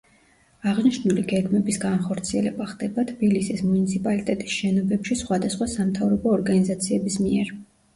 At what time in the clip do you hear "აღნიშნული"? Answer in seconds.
0.69-1.25